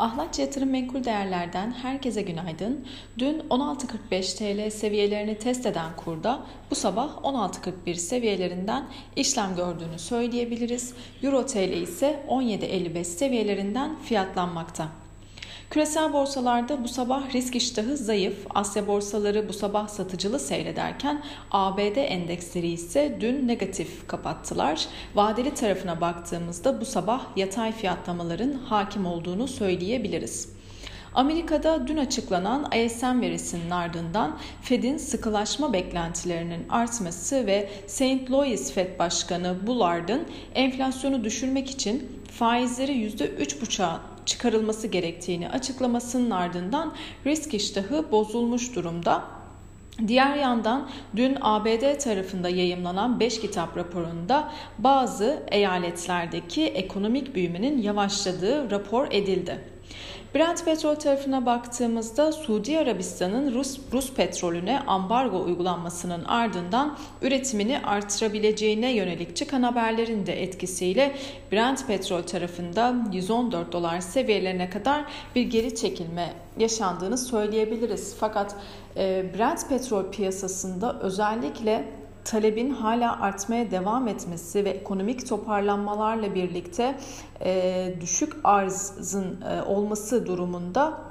[0.00, 2.86] Ahlatçı Yatırım Menkul Değerler'den herkese günaydın.
[3.18, 8.84] Dün 16.45 TL seviyelerini test eden kurda bu sabah 16.41 seviyelerinden
[9.16, 10.94] işlem gördüğünü söyleyebiliriz.
[11.22, 14.99] Euro TL ise 17.55 seviyelerinden fiyatlanmakta.
[15.70, 18.46] Küresel borsalarda bu sabah risk iştahı zayıf.
[18.50, 24.86] Asya borsaları bu sabah satıcılı seyrederken ABD endeksleri ise dün negatif kapattılar.
[25.14, 30.48] Vadeli tarafına baktığımızda bu sabah yatay fiyatlamaların hakim olduğunu söyleyebiliriz.
[31.14, 38.30] Amerika'da dün açıklanan ISM verisinin ardından Fed'in sıkılaşma beklentilerinin artması ve St.
[38.30, 44.00] Louis Fed Başkanı Bullard'ın enflasyonu düşürmek için faizleri %3,5'a
[44.30, 46.94] çıkarılması gerektiğini açıklamasının ardından
[47.26, 49.24] risk iştahı bozulmuş durumda.
[50.08, 59.06] Diğer yandan dün ABD tarafında yayımlanan 5 kitap raporunda bazı eyaletlerdeki ekonomik büyümenin yavaşladığı rapor
[59.10, 59.64] edildi.
[60.34, 69.36] Brent petrol tarafına baktığımızda Suudi Arabistan'ın Rus, Rus petrolüne ambargo uygulanmasının ardından üretimini artırabileceğine yönelik
[69.36, 71.16] çıkan haberlerin de etkisiyle
[71.52, 78.16] Brent petrol tarafında 114 dolar seviyelerine kadar bir geri çekilme yaşandığını söyleyebiliriz.
[78.20, 78.56] Fakat
[78.96, 86.94] e, Brent petrol piyasasında özellikle talebin hala artmaya devam etmesi ve ekonomik toparlanmalarla birlikte
[88.00, 91.09] düşük arzın olması durumunda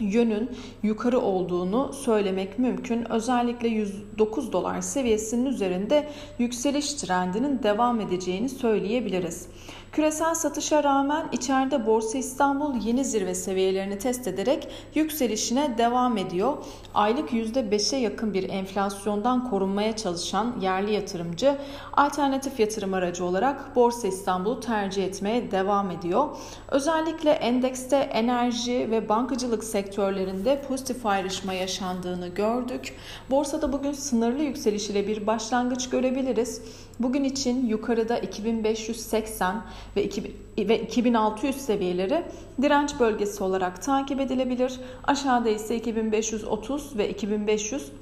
[0.00, 0.50] yönün
[0.82, 3.12] yukarı olduğunu söylemek mümkün.
[3.12, 9.48] Özellikle 109 dolar seviyesinin üzerinde yükseliş trendinin devam edeceğini söyleyebiliriz.
[9.94, 16.56] Küresel satışa rağmen içeride Borsa İstanbul yeni zirve seviyelerini test ederek yükselişine devam ediyor.
[16.94, 21.58] Aylık %5'e yakın bir enflasyondan korunmaya çalışan yerli yatırımcı
[21.92, 26.28] alternatif yatırım aracı olarak Borsa İstanbul'u tercih etmeye devam ediyor.
[26.68, 32.94] Özellikle endekste enerji ve bankacılık sektörlerinde pozitif ayrışma yaşandığını gördük.
[33.30, 36.62] Borsada bugün sınırlı yükseliş ile bir başlangıç görebiliriz.
[37.00, 39.62] Bugün için yukarıda 2580
[39.96, 42.24] ve, 2600 seviyeleri
[42.62, 44.80] direnç bölgesi olarak takip edilebilir.
[45.04, 47.92] Aşağıda ise 2530 ve 2500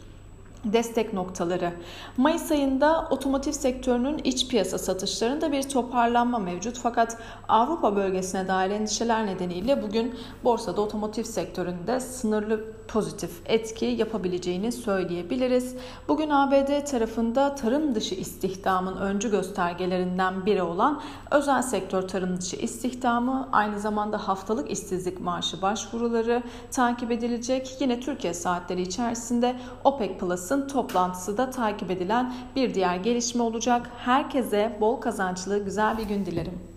[0.65, 1.73] destek noktaları.
[2.17, 7.19] Mayıs ayında otomotiv sektörünün iç piyasa satışlarında bir toparlanma mevcut fakat
[7.49, 10.15] Avrupa bölgesine dair endişeler nedeniyle bugün
[10.45, 15.77] borsada otomotiv sektöründe sınırlı pozitif etki yapabileceğini söyleyebiliriz.
[16.09, 21.01] Bugün ABD tarafında tarım dışı istihdamın öncü göstergelerinden biri olan
[21.31, 27.77] özel sektör tarım dışı istihdamı aynı zamanda haftalık işsizlik maaşı başvuruları takip edilecek.
[27.81, 33.91] Yine Türkiye saatleri içerisinde OPEC Plus Plus'ın toplantısı da takip edilen bir diğer gelişme olacak.
[33.97, 36.72] Herkese bol kazançlı güzel bir gün dilerim.